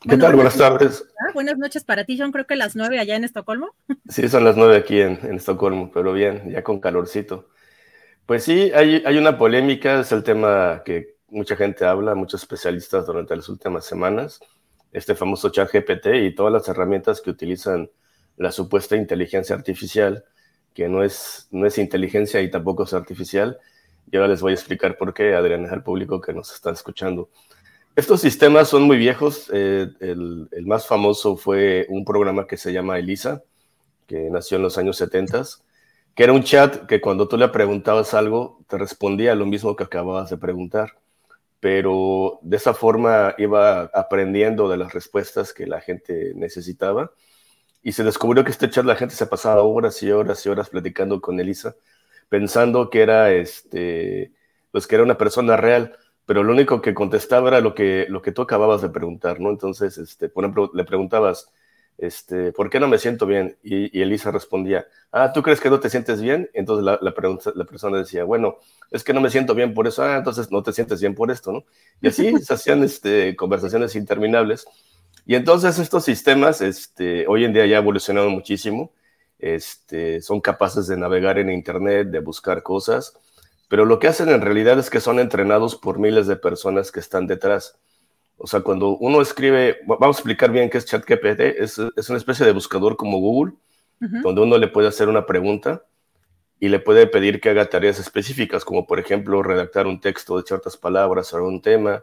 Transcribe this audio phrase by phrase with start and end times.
[0.00, 0.34] ¿Qué tal?
[0.34, 1.04] Buenas tardes.
[1.20, 2.32] Ah, buenas noches para ti, John.
[2.32, 3.74] Creo que las nueve allá en Estocolmo.
[4.08, 7.50] Sí, son las nueve aquí en, Estocolmo, pero bien, ya con calorcito.
[8.24, 13.06] Pues sí, hay, hay una polémica, es el tema que mucha gente habla, muchos especialistas
[13.06, 14.40] durante las últimas semanas,
[14.90, 17.90] este famoso chat GPT y todas las herramientas que utilizan
[18.38, 20.24] la supuesta inteligencia artificial,
[20.72, 23.58] que no es, no es inteligencia y tampoco es artificial.
[24.10, 27.28] Y ahora les voy a explicar por qué, Adrián, al público que nos está escuchando.
[27.96, 29.50] Estos sistemas son muy viejos.
[29.52, 33.42] Eh, el, más famoso fue un programa que se llama ELISA,
[34.06, 35.44] que nació en los años 70,
[36.14, 39.84] que era un chat que cuando tú le preguntabas algo, te respondía lo mismo que
[39.84, 40.98] acababas de preguntar,
[41.58, 47.12] pero de esa forma iba aprendiendo de las respuestas que la gente necesitaba.
[47.82, 50.68] Y se descubrió que este chat la gente se pasaba horas y horas y horas
[50.70, 51.74] platicando con Elisa,
[52.28, 54.32] pensando que era, este,
[54.70, 55.96] pues que era una persona real
[56.30, 59.50] pero lo único que contestaba era lo que, lo que tú acababas de preguntar, ¿no?
[59.50, 61.50] Entonces, este, por ejemplo, le preguntabas,
[61.98, 63.58] este, ¿por qué no me siento bien?
[63.64, 66.48] Y, Elisa respondía, ah, ¿tú crees que no te sientes bien?
[66.54, 67.12] Entonces la, la,
[67.56, 68.58] la, persona decía, bueno,
[68.92, 71.32] es que no me siento bien por eso, ah, entonces no te sientes bien por
[71.32, 71.64] esto, ¿no?
[72.00, 74.66] Y así se hacían este, conversaciones interminables.
[75.26, 78.92] Y entonces estos sistemas, este, hoy en día ya evolucionado muchísimo,
[79.40, 83.18] este, son capaces de navegar en Internet, de buscar cosas,
[83.70, 86.98] pero lo que hacen en realidad es que son entrenados por miles de personas que
[86.98, 87.78] están detrás.
[88.36, 92.18] O sea, cuando uno escribe, vamos a explicar bien qué es ChatGPT, es, es una
[92.18, 93.54] especie de buscador como Google,
[94.00, 95.84] donde uno le puede hacer una pregunta
[96.58, 100.42] y le puede pedir que haga tareas específicas, como por ejemplo redactar un texto de
[100.42, 102.02] ciertas palabras sobre un tema,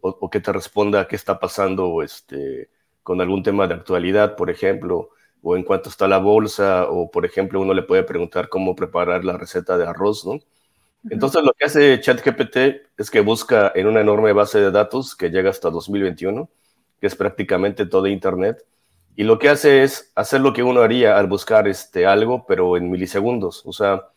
[0.00, 2.70] o, que te responda qué está pasando este,
[3.02, 5.10] con algún tema de actualidad, por ejemplo,
[5.42, 9.22] o en cuánto está la bolsa, o por ejemplo uno le puede preguntar cómo preparar
[9.22, 10.40] la receta de arroz, ¿no?
[11.10, 12.56] Entonces lo que hace ChatGPT
[12.96, 16.48] es que busca en una enorme base de datos que llega hasta 2021,
[17.00, 18.64] que es prácticamente todo Internet,
[19.16, 22.76] y lo que hace es hacer lo que uno haría al buscar este, algo, pero
[22.76, 23.62] en milisegundos.
[23.64, 24.08] O sea,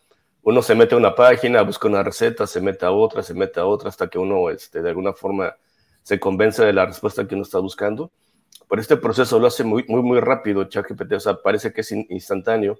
[0.42, 3.60] uno se mete a una página, busca una receta, se mete a otra, se mete
[3.60, 5.54] a otra, hasta que uno este, de alguna forma
[6.02, 8.10] se convence de la respuesta que uno está buscando.
[8.68, 11.92] Pero este proceso lo hace muy, muy, muy rápido ChatGPT, o sea, parece que es
[11.92, 12.78] instantáneo.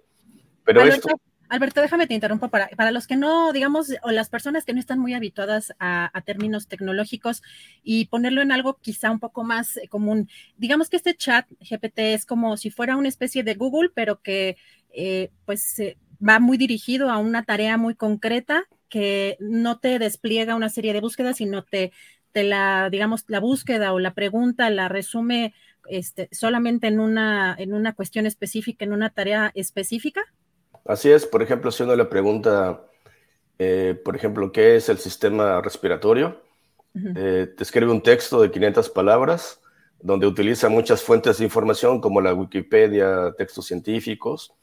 [0.65, 1.09] Pero esto...
[1.49, 4.81] Alberto, déjame te interrumpo para, para los que no, digamos, o las personas que no
[4.81, 7.43] están muy habituadas a, términos tecnológicos
[7.83, 10.29] y ponerlo en algo quizá un poco más eh, común.
[10.57, 14.57] Digamos que este chat GPT es como si fuera una especie de Google, pero que
[14.91, 15.77] eh, pues
[16.27, 21.01] va muy dirigido a una tarea muy concreta que no te despliega una serie de
[21.01, 21.93] búsquedas, sino te,
[22.33, 25.55] te la, digamos, la búsqueda o la pregunta la resume
[25.89, 30.23] este, solamente en una, en una cuestión específica, en una tarea específica.
[30.89, 32.83] Así es, por ejemplo, si uno le pregunta,
[33.59, 36.41] eh, por ejemplo, ¿qué es el sistema respiratorio?
[37.15, 39.61] Eh, te escribe un texto de 500 palabras
[40.01, 44.55] donde utiliza muchas fuentes de información como la Wikipedia, textos científicos,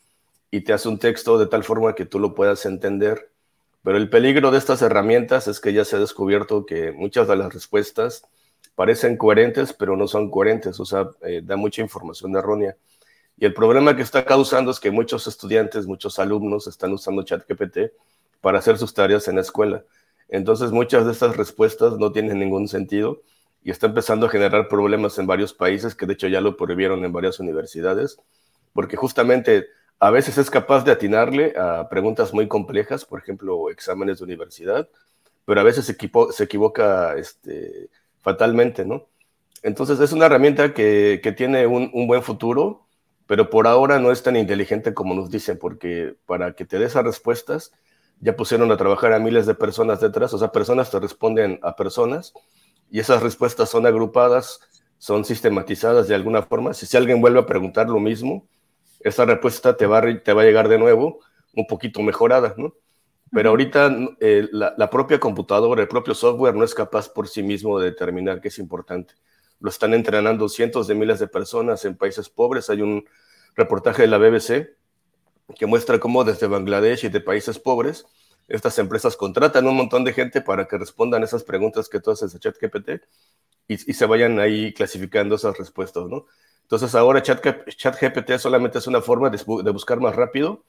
[0.49, 3.29] y te hace un texto de tal forma que tú lo puedas entender.
[3.83, 7.35] Pero el peligro de estas herramientas es que ya se ha descubierto que muchas de
[7.35, 8.23] las respuestas
[8.73, 12.75] parecen coherentes, pero no son coherentes, o sea, eh, da mucha información errónea.
[13.37, 17.91] Y el problema que está causando es que muchos estudiantes, muchos alumnos están usando ChatGPT
[18.41, 19.83] para hacer sus tareas en la escuela.
[20.29, 23.21] Entonces muchas de estas respuestas no tienen ningún sentido
[23.63, 27.03] y está empezando a generar problemas en varios países que de hecho ya lo prohibieron
[27.03, 28.17] en varias universidades,
[28.73, 29.67] porque justamente
[29.99, 34.87] a veces es capaz de atinarle a preguntas muy complejas, por ejemplo, exámenes de universidad,
[35.45, 37.89] pero a veces se, equivoca este,
[38.21, 39.07] fatalmente, ¿no?
[39.63, 42.84] Entonces es una herramienta que, tiene un, buen futuro,
[43.27, 46.85] pero por ahora no es tan inteligente como nos dicen, porque para que te dé
[46.85, 47.71] esas respuestas,
[48.19, 51.75] ya pusieron a trabajar a miles de personas detrás, o sea, personas te responden a
[51.75, 52.33] personas
[52.89, 54.59] y esas respuestas son agrupadas,
[54.97, 56.73] son sistematizadas de alguna forma.
[56.73, 58.47] Si, si alguien vuelve a preguntar lo mismo,
[59.01, 61.19] esa respuesta te va, a, te va a llegar de nuevo
[61.53, 62.73] un poquito mejorada, ¿no?
[63.31, 67.43] Pero ahorita eh, la, la, propia computadora, el propio software no es capaz por sí
[67.43, 69.15] mismo de determinar qué es importante.
[69.65, 72.69] Lo están entrenando cientos de miles de personas en países pobres.
[72.69, 73.03] Hay un
[73.55, 74.75] reportaje de la BBC
[75.57, 78.05] que muestra cómo desde Bangladesh y de países pobres,
[78.47, 82.35] estas empresas contratan un montón de gente para que respondan esas preguntas que tú haces
[82.35, 83.01] a ChatGPT
[83.67, 86.27] y, y se vayan ahí clasificando esas respuestas, ¿no?
[86.61, 90.63] Entonces ahora ChatGPT solamente es una forma de, de, buscar más rápido,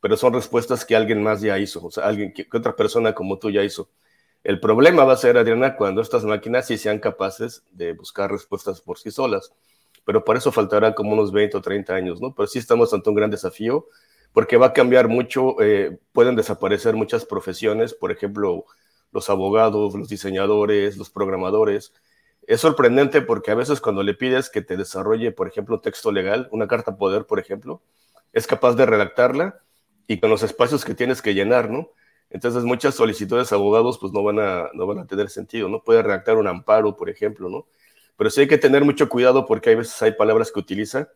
[0.00, 3.14] pero son respuestas que alguien más ya hizo, o sea, alguien que, que, otra persona
[3.14, 3.90] como tú ya hizo.
[4.44, 8.80] El problema va a ser, Adriana, cuando estas máquinas sí sean capaces de buscar respuestas
[8.80, 9.52] por sí solas,
[10.04, 12.34] pero por eso faltará como unos 20 o 30 años, ¿no?
[12.34, 13.86] Pero sí estamos ante un gran desafío
[14.32, 18.64] porque va a cambiar mucho, eh, pueden desaparecer muchas profesiones, por ejemplo,
[19.12, 21.92] los abogados, los diseñadores, los programadores.
[22.46, 26.48] Es sorprendente porque a veces cuando le pides que te desarrolle, por ejemplo, texto legal,
[26.52, 27.82] una carta poder, por ejemplo,
[28.32, 29.60] es capaz de redactarla
[30.06, 31.90] y con los espacios que tienes que llenar, ¿no?
[32.30, 35.82] Entonces muchas solicitudes de abogados pues no van a, no van a tener sentido, ¿no?
[35.82, 37.66] Puede redactar un amparo, por ejemplo, ¿no?
[38.16, 41.08] Pero sí hay que tener mucho cuidado porque hay veces hay palabras que utiliza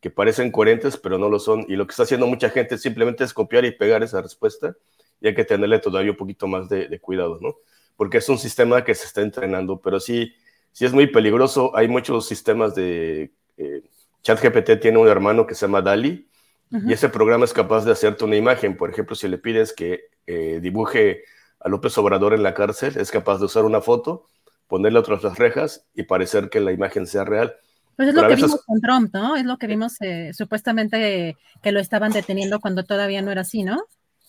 [0.00, 1.64] que parecen coherentes, pero no lo son.
[1.68, 4.74] Y lo que está haciendo mucha gente simplemente es copiar y pegar esa respuesta
[5.20, 7.56] y hay que tenerle todavía un poquito más de, de cuidado, ¿no?
[7.96, 10.32] Porque es un sistema que se está entrenando, pero sí,
[10.72, 11.76] sí es muy peligroso.
[11.76, 13.32] Hay muchos sistemas de...
[13.58, 13.82] Eh,
[14.22, 16.28] ChatGPT tiene un hermano que se llama DALI
[16.70, 16.90] uh -huh.
[16.90, 18.76] y ese programa es capaz de hacerte una imagen.
[18.76, 21.24] Por ejemplo, si le pides que eh, dibuje
[21.58, 24.26] a López Obrador en la cárcel, es capaz de usar una foto,
[24.66, 27.56] ponerle otras las rejas y parecer que la imagen sea real.
[27.96, 28.50] Pues es Pero lo que veces...
[28.50, 29.36] vimos con Trump, ¿no?
[29.36, 33.62] Es lo que vimos eh, supuestamente que lo estaban deteniendo cuando todavía no era así,
[33.62, 33.84] ¿no?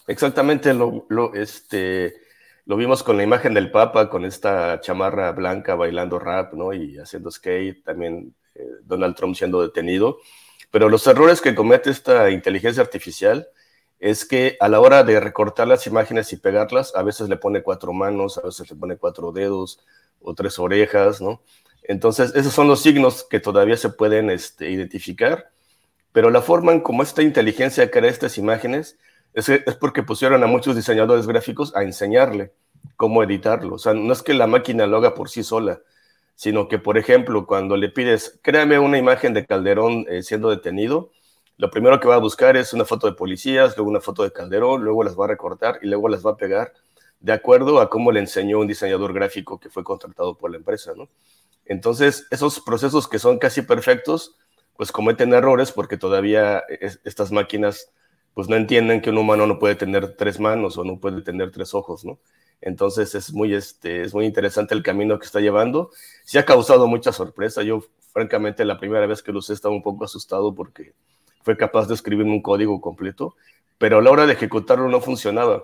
[0.07, 2.15] Exactamente, lo, lo, este,
[2.65, 6.73] lo vimos con la imagen del Papa, con esta chamarra blanca bailando rap, ¿no?
[6.73, 10.17] Y haciendo skate, también eh, Donald Trump siendo detenido.
[10.71, 13.47] Pero los errores que comete esta inteligencia artificial
[14.01, 17.61] es que a la hora de recortar las imágenes y pegarlas, a veces le pone
[17.61, 19.79] cuatro manos, a veces le pone cuatro dedos
[20.19, 21.43] o tres orejas, ¿no?
[21.83, 25.51] Entonces, esos son los signos que todavía se pueden este, identificar,
[26.11, 28.97] pero la forma en cómo esta inteligencia crea estas imágenes
[29.35, 29.49] es,
[29.79, 32.53] porque pusieron a muchos diseñadores gráficos a enseñarle
[32.97, 33.75] cómo editarlo.
[33.75, 35.79] O sea, no es que la máquina lo haga por sí sola,
[36.33, 41.11] sino que, por ejemplo, cuando le pides, créame una imagen de Calderón eh, siendo detenido,
[41.61, 44.31] lo primero que va a buscar es una foto de policías, luego una foto de
[44.31, 46.73] Calderón, luego las va a recortar y luego las va a pegar
[47.19, 50.93] de acuerdo a cómo le enseñó un diseñador gráfico que fue contratado por la empresa,
[50.97, 51.07] ¿no?
[51.65, 54.35] Entonces, esos procesos que son casi perfectos,
[54.75, 57.91] pues cometen errores porque todavía es, estas máquinas
[58.33, 61.51] pues no entienden que un humano no puede tener tres manos o no puede tener
[61.51, 62.17] tres ojos, ¿no?
[62.59, 65.91] Entonces es muy, este, es muy interesante el camino que está llevando.
[66.23, 67.61] Sí ha causado mucha sorpresa.
[67.61, 70.93] Yo, francamente, la primera vez que lo usé estaba un poco asustado porque
[71.43, 73.35] fue capaz de escribir un código completo,
[73.77, 75.63] pero a la hora de ejecutarlo no funcionaba,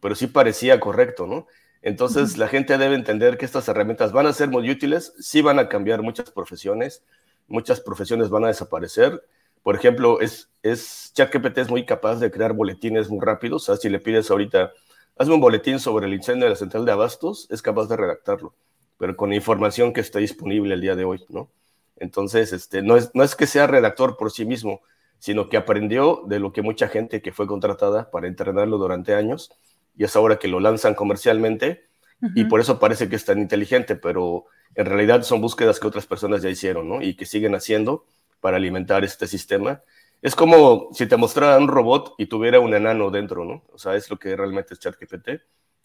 [0.00, 1.46] pero sí parecía correcto, ¿no?
[1.82, 2.38] Entonces, uh -huh.
[2.38, 5.68] la gente debe entender que estas herramientas van a ser muy útiles, sí van a
[5.68, 7.02] cambiar muchas profesiones,
[7.46, 9.22] muchas profesiones van a desaparecer.
[9.62, 13.62] Por ejemplo, es, es ChatGPT es muy capaz de crear boletines muy rápidos.
[13.62, 14.72] O sea, si le pides ahorita,
[15.18, 18.54] hazme un boletín sobre el incendio de la central de abastos, es capaz de redactarlo,
[18.98, 21.50] pero con información que está disponible el día de hoy, ¿no?
[21.96, 24.80] Entonces, este, no, es, no es que sea redactor por sí mismo,
[25.18, 29.50] sino que aprendió de lo que mucha gente que fue contratada para entrenarlo durante años
[29.96, 31.86] y es ahora que lo lanzan comercialmente
[32.22, 32.32] uh -huh.
[32.34, 36.06] y por eso parece que es tan inteligente, pero en realidad son búsquedas que otras
[36.06, 37.02] personas ya hicieron, ¿no?
[37.02, 38.04] Y que siguen haciendo
[38.40, 39.82] para alimentar este sistema.
[40.22, 43.64] Es como si te mostrara un robot y tuviera un enano dentro, ¿no?
[43.72, 45.42] O sea, es lo que realmente es ChatGPT.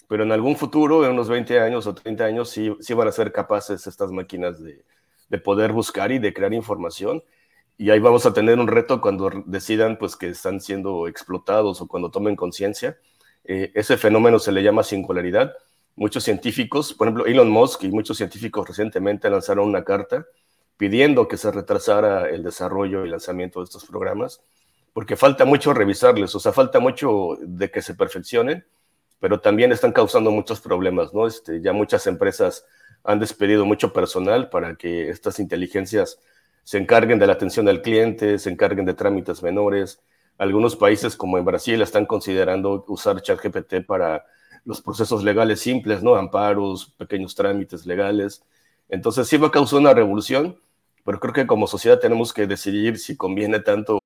[0.08, 3.12] Pero en algún futuro, en unos 20 años o 30 años, sí, sí van a
[3.12, 4.84] ser capaces estas máquinas de,
[5.30, 7.24] de poder buscar y de crear información
[7.78, 11.88] y ahí vamos a tener un reto cuando decidan pues que están siendo explotados o
[11.88, 12.98] cuando tomen conciencia
[13.44, 15.54] eh, ese fenómeno se le llama singularidad.
[15.96, 20.26] Muchos científicos, por ejemplo, Elon Musk y muchos científicos recientemente lanzaron una carta
[20.78, 24.42] pidiendo que se retrasara el desarrollo y lanzamiento de estos programas,
[24.92, 28.66] porque falta mucho revisarles, o sea, falta mucho de que se perfeccionen,
[29.20, 31.28] pero también están causando muchos problemas, ¿no?
[31.28, 32.66] Este, ya muchas empresas
[33.04, 36.20] han despedido mucho personal para que estas inteligencias
[36.64, 40.00] se encarguen de la atención al cliente, se encarguen de trámites menores,
[40.38, 44.26] algunos países, como en Brasil, están considerando usar ChatGPT para
[44.66, 46.16] los procesos legales simples, ¿no?
[46.16, 48.44] Amparos, pequeños trámites legales.
[48.90, 50.58] Entonces sí va a causar una revolución,
[51.06, 54.00] pero creo que como sociedad tenemos que decidir si conviene tanto.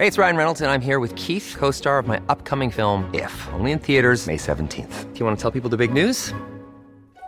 [0.00, 3.32] Hey, it's Ryan Reynolds and I'm here with Keith, co-star of my upcoming film If,
[3.52, 5.12] only in theaters May 17th.
[5.12, 6.32] Do you want to tell people the big news?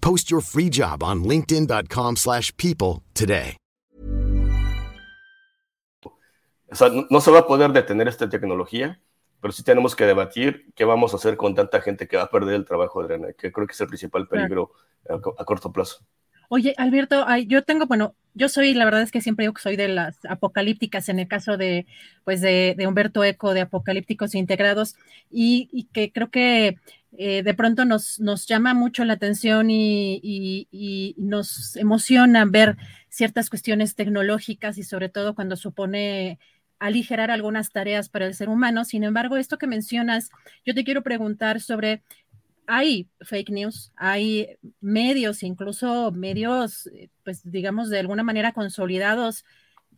[0.00, 3.56] Post your free job on linkedin.com/people slash people today.
[6.72, 9.00] O sea, no, no se va a poder detener esta tecnología,
[9.40, 12.30] pero sí tenemos que debatir qué vamos a hacer con tanta gente que va a
[12.30, 14.70] perder el trabajo, Adriana, que creo que es el principal peligro
[15.08, 16.04] a, co- a corto plazo.
[16.48, 19.62] Oye, Alberto, ay, yo tengo, bueno, yo soy, la verdad es que siempre digo que
[19.62, 21.86] soy de las apocalípticas en el caso de,
[22.24, 24.94] pues, de, de Humberto Eco, de Apocalípticos Integrados,
[25.30, 26.76] y, y que creo que
[27.18, 32.76] eh, de pronto nos, nos llama mucho la atención y, y- nos emociona ver
[33.08, 36.38] ciertas cuestiones tecnológicas y sobre todo cuando supone
[36.78, 38.84] aligerar algunas tareas para el ser humano.
[38.84, 40.30] Sin embargo, esto que mencionas,
[40.64, 42.02] yo te quiero preguntar sobre
[42.66, 49.44] hay fake news, hay medios, incluso medios, eh, pues digamos, de alguna manera consolidados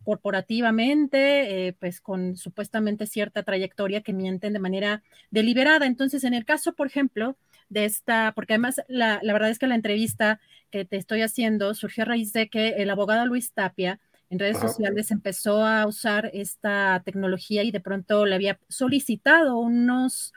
[0.03, 5.85] corporativamente, eh, pues con supuestamente cierta trayectoria que mienten de manera deliberada.
[5.85, 7.37] Entonces, en el caso, por ejemplo,
[7.69, 11.73] de esta, porque además la, la verdad es que la entrevista que te estoy haciendo
[11.73, 14.67] surgió a raíz de que el abogado Luis Tapia en redes Ajá.
[14.67, 20.33] sociales empezó a usar esta tecnología y de pronto le había solicitado unos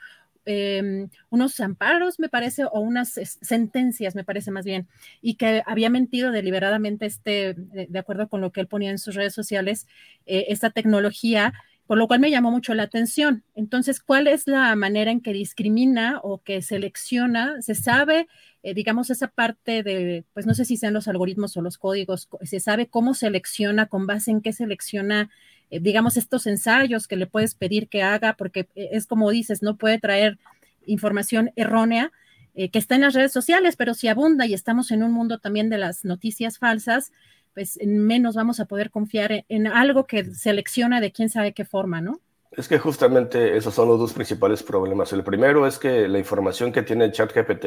[0.47, 3.11] eh, unos amparos, me parece, o unas
[3.41, 4.87] sentencias, me parece más bien,
[5.21, 8.97] y que había mentido deliberadamente, este, de, de acuerdo con lo que él ponía en
[8.97, 9.87] sus redes sociales,
[10.25, 11.53] eh, esta tecnología,
[11.85, 13.43] por lo cual me llamó mucho la atención.
[13.55, 17.61] Entonces, ¿cuál es la manera en que discrimina o que selecciona?
[17.61, 18.27] ¿Se sabe,
[18.63, 22.27] eh, digamos, esa parte de, pues no sé si sean los algoritmos o los códigos,
[22.41, 25.29] se sabe cómo selecciona, con base en qué selecciona?
[25.69, 29.61] Eh, digamos, estos ensayos que le puedes pedir que haga, porque eh, es como dices,
[29.61, 30.37] no puede traer
[30.85, 32.11] información errónea
[32.55, 35.39] eh, que está en las redes sociales, pero si abunda y estamos en un mundo
[35.39, 37.11] también de las noticias falsas,
[37.53, 41.65] pues menos vamos a poder confiar en, en algo que selecciona de quién sabe qué
[41.65, 42.19] forma, ¿no?
[42.51, 45.13] Es que justamente esos son los dos principales problemas.
[45.13, 47.65] El primero es que la información que tiene ChatGPT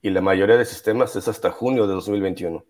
[0.00, 2.64] y la mayoría de sistemas es hasta junio de 2021.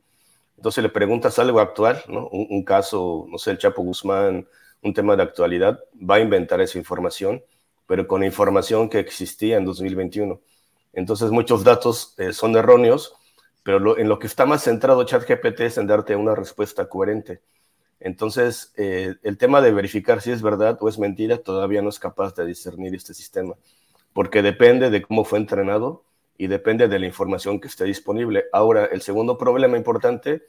[0.64, 2.02] Entonces le preguntas algo actual.
[2.08, 4.48] Un, caso, no sé, el Chapo Guzmán,
[4.80, 7.44] un tema de actualidad, va a inventar esa información,
[7.86, 10.40] pero con información que existía en 2021.
[10.94, 13.14] Entonces muchos datos eh, son erróneos,
[13.62, 17.42] pero en lo que está más centrado ChatGPT es en darte una respuesta coherente.
[18.00, 21.98] Entonces, eh, el tema de verificar si es verdad o es mentira todavía no es
[21.98, 23.54] capaz de discernir este sistema,
[24.14, 26.04] porque depende de cómo fue entrenado
[26.36, 28.44] y depende de la información que esté disponible.
[28.52, 30.42] Ahora, el segundo problema importante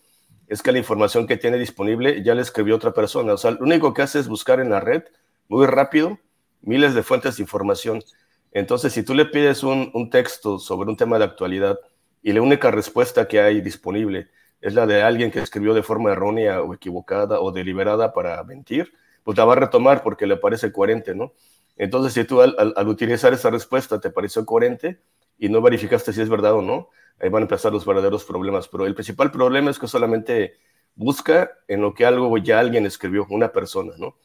[0.47, 3.33] es que la información que tiene disponible ya la escribió otra persona.
[3.33, 5.03] O sea, lo único que hace es buscar en la red
[5.47, 6.19] muy rápido
[6.61, 8.03] miles de fuentes de información.
[8.51, 11.79] Entonces, si tú le pides un, texto sobre un tema de actualidad
[12.23, 14.29] y la única respuesta que hay disponible
[14.61, 18.93] es la de alguien que escribió de forma errónea o equivocada o deliberada para mentir,
[19.23, 21.33] pues la va a retomar porque le parece coherente, ¿no?
[21.77, 24.99] Entonces, si tú al utilizar esa respuesta te pareció coherente,
[25.37, 26.89] y no verificaste si es verdad o no,
[27.19, 28.67] ahí van a empezar los verdaderos problemas.
[28.67, 30.53] Pero el principal problema es que solamente
[30.95, 34.15] busca en lo que algo ya alguien escribió, una persona, ¿no?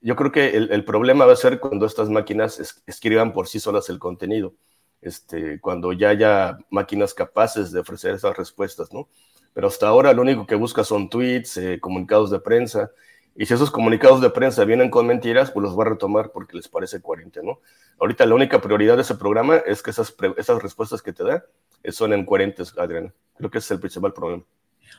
[0.00, 3.60] Yo creo que el, problema va a ser cuando estas máquinas es, escriban por sí
[3.60, 4.54] solas el contenido,
[5.02, 9.08] este, cuando ya haya máquinas capaces de ofrecer esas respuestas, ¿no?
[9.52, 12.90] Pero hasta ahora lo único que busca son tweets, eh, comunicados de prensa,
[13.36, 16.56] y si esos comunicados de prensa vienen con mentiras, pues los va a retomar porque
[16.56, 17.60] les parece coherente, ¿no?
[17.98, 21.44] Ahorita la única prioridad de ese programa es que esas, esas respuestas que te da
[21.90, 23.12] son incoherentes, Adriana.
[23.36, 24.44] Creo que ese es el principal problema.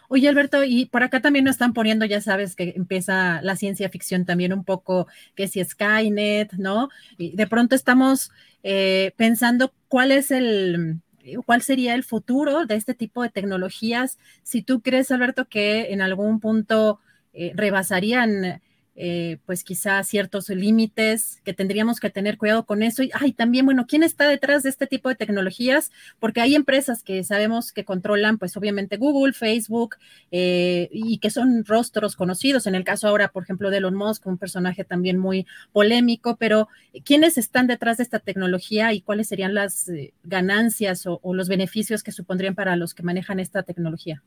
[0.08, 3.90] Oye, Alberto, y por acá también nos están poniendo, ya sabes que empieza la ciencia
[3.90, 6.90] ficción también un poco, que si Skynet, ¿no?
[7.18, 8.32] Y de pronto estamos
[8.64, 11.02] eh, pensando cuál es el,
[11.46, 14.18] cuál sería el futuro de este tipo de tecnologías.
[14.44, 17.00] Si tú crees, Alberto, que en algún punto
[17.34, 18.62] eh, rebasarían
[18.94, 23.04] eh, pues quizá ciertos límites que tendríamos que tener cuidado con eso.
[23.04, 25.92] Y ay, también, bueno, ¿quién está detrás de este tipo de tecnologías?
[26.20, 29.96] Porque hay empresas que sabemos que controlan, pues obviamente Google, Facebook,
[30.32, 32.68] eh, y que son rostros conocidos.
[32.68, 36.68] En el caso ahora, por ejemplo, de Elon Musk, un personaje también muy polémico, pero
[37.06, 42.04] ¿quiénes están detrás de esta tecnología y cuáles serían las eh, ganancias o los beneficios
[42.04, 44.22] que supondrían para los que manejan esta tecnología?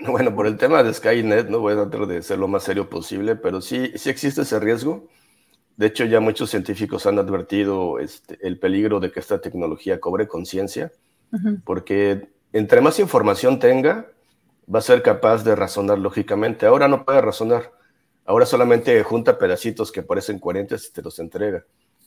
[0.06, 2.88] Bueno, por el tema de Skynet, no voy a tratar de ser lo más serio
[2.88, 5.08] posible, pero sí, sí existe ese riesgo.
[5.76, 10.28] De hecho, ya muchos científicos han advertido este, el peligro de que esta tecnología cobre
[10.28, 10.92] conciencia,
[11.64, 14.10] porque entre más información tenga,
[14.72, 16.66] va a ser capaz de razonar lógicamente.
[16.66, 17.72] Ahora no puede razonar,
[18.24, 21.64] ahora solamente junta pedacitos que parecen coherentes y te los entrega.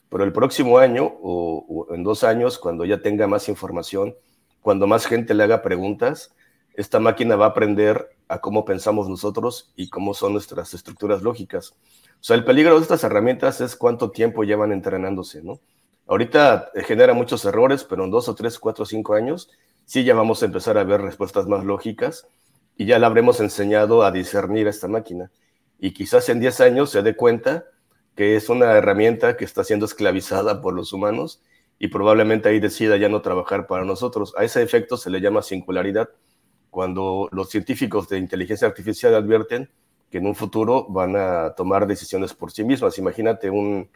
[0.09, 4.15] Pero el próximo año o en dos años, cuando ya tenga más información,
[4.61, 6.33] cuando más gente le haga preguntas,
[6.73, 11.75] esta máquina va a aprender a cómo pensamos nosotros y cómo son nuestras estructuras lógicas.
[12.13, 15.59] O sea, el peligro de estas herramientas es cuánto tiempo llevan entrenándose, ¿no?
[16.07, 19.49] Ahorita eh, genera muchos errores, pero en dos o tres, cuatro o cinco años
[19.85, 22.27] sí ya vamos a empezar a ver respuestas más lógicas
[22.77, 25.31] y ya la habremos enseñado a discernir a esta máquina.
[25.79, 27.65] Y quizás en diez años se dé cuenta
[28.15, 31.41] que es una herramienta que está siendo esclavizada por los humanos
[31.79, 34.33] y probablemente ahí decida ya no trabajar para nosotros.
[34.37, 36.09] A ese efecto se le llama singularidad
[36.73, 39.69] cuando los científicos de inteligencia artificial advierten
[40.09, 42.97] que en un futuro van a tomar decisiones por sí mismas.
[42.97, 43.89] Imagínate un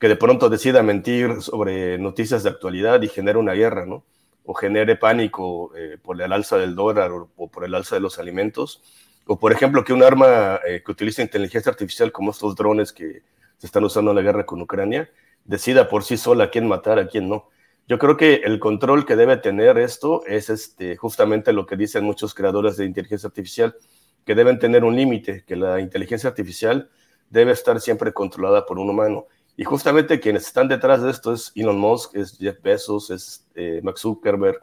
[0.00, 4.02] que de pronto decida mentir sobre noticias de actualidad y genere una guerra, ¿no?
[4.46, 8.18] O genere pánico eh, por el alza del dólar o, por el alza de los
[8.18, 8.82] alimentos.
[9.26, 13.22] O, por ejemplo, que un arma eh, que utiliza inteligencia artificial como estos drones que
[13.58, 15.10] se están usando en la guerra con Ucrania
[15.44, 17.50] decida por sí sola a quién matar, a quién no.
[17.88, 22.04] Yo creo que el control que debe tener esto es este, justamente lo que dicen
[22.04, 23.76] muchos creadores de inteligencia artificial,
[24.24, 26.90] que deben tener un límite, que la inteligencia artificial
[27.30, 29.26] debe estar siempre controlada por un humano.
[29.56, 33.80] Y justamente quienes están detrás de esto es Elon Musk, es Jeff Bezos, es eh,
[33.84, 34.60] Max Zuckerberg,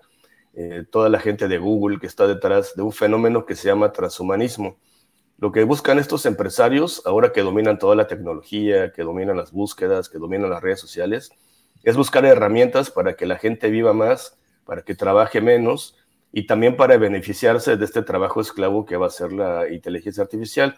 [0.53, 3.93] eh, toda la gente de Google que está detrás de un fenómeno que se llama
[3.93, 4.77] transhumanismo.
[5.37, 10.09] Lo que buscan estos empresarios, ahora que dominan toda la tecnología, que dominan las búsquedas,
[10.09, 11.31] que dominan las redes sociales,
[11.83, 15.97] es buscar herramientas para que la gente viva más, para que trabaje menos
[16.31, 20.77] y también para beneficiarse de este trabajo esclavo que va a ser la inteligencia artificial.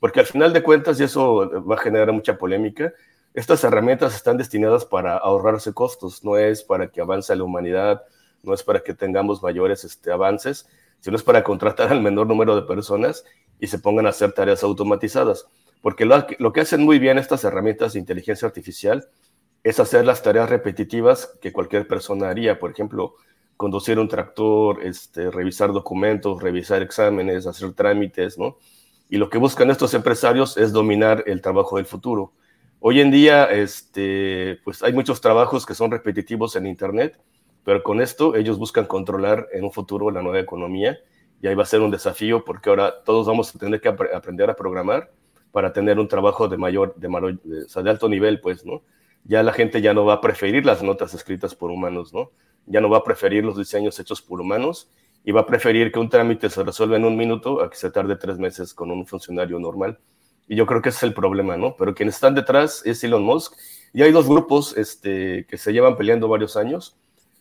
[0.00, 2.92] Porque al final de cuentas, y eso va a generar mucha polémica,
[3.34, 8.02] estas herramientas están destinadas para ahorrarse costos, no es para que avance la humanidad,
[8.44, 10.68] no es para que tengamos mayores este, avances,
[11.00, 13.24] sino es para contratar al menor número de personas
[13.58, 15.48] y se pongan a hacer tareas automatizadas.
[15.82, 19.08] Porque lo, lo que hacen muy bien estas herramientas de inteligencia artificial
[19.64, 23.14] es hacer las tareas repetitivas que cualquier persona haría, por ejemplo,
[23.56, 28.58] conducir un tractor, este, revisar documentos, revisar exámenes, hacer trámites, ¿no?
[29.08, 32.32] Y lo que buscan estos empresarios es dominar el trabajo del futuro.
[32.78, 37.18] Hoy en día, este, pues hay muchos trabajos que son repetitivos en Internet,
[37.64, 40.98] pero con esto ellos buscan controlar en un futuro la nueva economía
[41.40, 44.50] y ahí va a ser un desafío porque ahora todos vamos a tener que aprender
[44.50, 45.10] a programar
[45.52, 47.08] para tener un trabajo de mayor, de,
[47.44, 48.82] de alto nivel, pues, ¿no?
[49.24, 52.30] Ya la gente ya no va a preferir las notas escritas por humanos, ¿no?
[52.66, 54.90] Ya no va a preferir los diseños hechos por humanos
[55.24, 57.90] y va a preferir que un trámite se resuelva en un minuto a que se
[57.90, 59.98] tarde tres meses con un funcionario normal.
[60.46, 61.74] Y yo creo que ese es el problema, ¿no?
[61.76, 63.54] Pero quienes están detrás es Elon Musk.
[63.94, 66.96] Y hay dos grupos este, que se llevan peleando varios años.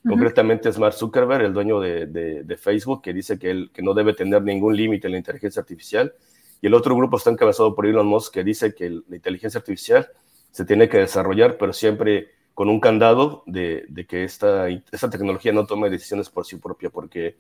[0.07, 3.93] Concretamente es Mark Zuckerberg, el dueño de, de, Facebook, que dice que, él, que no
[3.93, 6.13] debe tener ningún límite en la inteligencia artificial.
[6.61, 10.09] Y el otro grupo está encabezado por Elon Musk, que dice que la inteligencia artificial
[10.53, 15.65] se tiene que desarrollar, pero siempre con un candado de, que esta, esta tecnología no
[15.65, 17.37] tome decisiones por sí propia, porque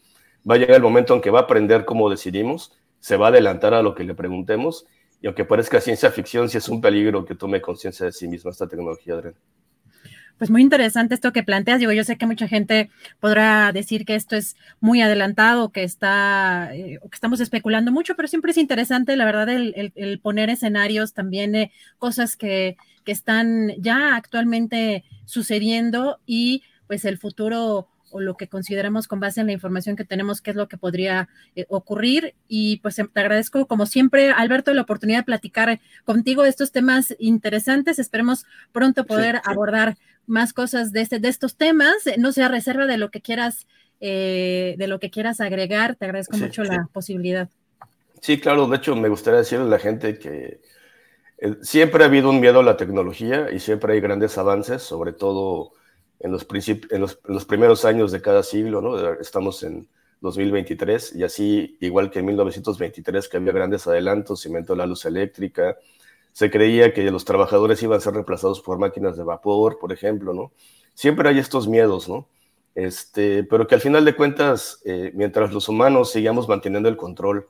[0.49, 3.29] va a llegar el momento en que va a aprender cómo decidimos, se va a
[3.29, 4.87] adelantar a lo que le preguntemos,
[5.21, 8.49] y aunque parezca ciencia ficción, sí es un peligro que tome conciencia de sí misma
[8.49, 9.35] esta tecnología, Adrián
[10.43, 11.79] pues muy interesante esto que planteas.
[11.79, 12.89] Digo, yo sé que mucha gente
[13.21, 18.27] podrá decir que esto es muy adelantado, que está, eh, que estamos especulando mucho, pero
[18.27, 22.75] siempre es interesante, la verdad, el, poner escenarios también, de cosas que,
[23.05, 29.41] que están ya actualmente sucediendo y pues el futuro o lo que consideramos con base
[29.41, 32.35] en la información que tenemos, qué es lo que podría eh, ocurrir.
[32.47, 37.15] Y pues te agradezco, como siempre, Alberto, la oportunidad de platicar contigo de estos temas
[37.19, 37.99] interesantes.
[37.99, 39.97] Esperemos pronto poder abordar
[40.27, 41.95] más cosas de, este, de estos temas.
[42.17, 43.67] No sea reserva de lo que quieras,
[43.99, 45.95] eh, de lo que quieras agregar.
[45.95, 47.49] Te agradezco mucho la posibilidad.
[48.21, 48.67] Sí, claro.
[48.67, 50.61] De hecho, me gustaría decirle a la gente que
[51.39, 55.11] eh, siempre ha habido un miedo a la tecnología y siempre hay grandes avances, sobre
[55.11, 55.73] todo
[56.19, 59.13] en los, en los, en los primeros años de cada siglo, ¿no?
[59.19, 59.87] Estamos en
[60.21, 65.05] 2023 y así, igual que en 1923, que había grandes adelantos, se inventó la luz
[65.05, 65.77] eléctrica,
[66.31, 70.33] se creía que los trabajadores iban a ser reemplazados por máquinas de vapor, por ejemplo,
[70.33, 70.51] ¿no?
[70.93, 72.27] Siempre hay estos miedos, ¿no?
[72.73, 77.47] Este, pero que al final de cuentas, eh, mientras los humanos sigamos manteniendo el control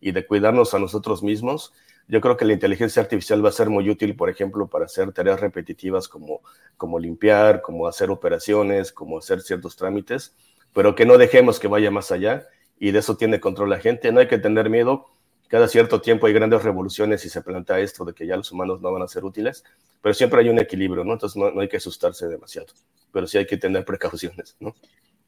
[0.00, 1.72] y de cuidarnos a nosotros mismos,
[2.08, 5.12] yo creo que la inteligencia artificial va a ser muy útil, por ejemplo, para hacer
[5.12, 6.40] tareas repetitivas como,
[6.76, 10.34] como limpiar, como hacer operaciones, como hacer ciertos trámites,
[10.72, 12.46] pero que no dejemos que vaya más allá
[12.78, 14.12] y de eso tiene control la gente.
[14.12, 15.06] No hay que tener miedo.
[15.48, 18.80] Cada cierto tiempo hay grandes revoluciones y se plantea esto de que ya los humanos
[18.80, 19.64] no van a ser útiles,
[20.02, 21.12] pero siempre hay un equilibrio, ¿no?
[21.12, 22.68] Entonces no, no hay que asustarse demasiado,
[23.12, 24.74] pero sí hay que tener precauciones, ¿no?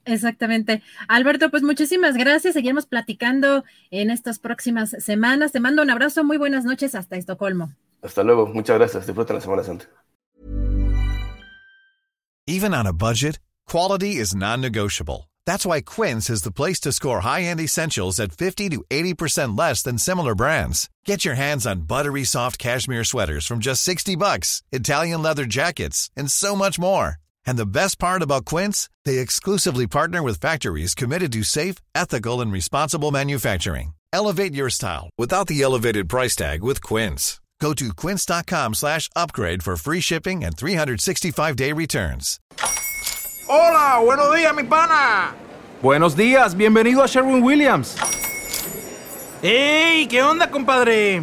[0.08, 0.82] Exactamente.
[1.06, 2.54] Alberto, pues muchísimas gracias.
[2.54, 5.52] Seguimos platicando en estas próximas semanas.
[5.52, 6.24] Te mando un abrazo.
[6.24, 7.74] Muy buenas noches hasta Estocolmo.
[8.02, 8.46] Hasta luego.
[8.46, 9.06] Muchas gracias.
[9.06, 9.86] Disfruten la Semana Santa.
[12.46, 15.28] Even on a budget, quality is non-negotiable.
[15.44, 19.82] That's why Quince is the place to score high-end essentials at 50 to 80% less
[19.82, 20.88] than similar brands.
[21.04, 26.10] Get your hands on buttery soft cashmere sweaters from just 60 bucks, Italian leather jackets,
[26.16, 27.16] and so much more.
[27.46, 32.40] And the best part about Quince, they exclusively partner with factories committed to safe, ethical,
[32.40, 33.92] and responsible manufacturing.
[34.12, 37.40] Elevate your style without the elevated price tag with Quince.
[37.60, 42.38] Go to quince.com slash upgrade for free shipping and 365-day returns.
[43.48, 45.34] Hola, buenos días, mi pana.
[45.82, 47.96] Buenos días, bienvenido a Sherwin Williams.
[49.42, 50.06] ¡Ey!
[50.08, 51.22] ¿Qué onda, compadre?